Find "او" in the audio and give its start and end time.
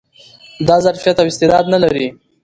1.19-1.27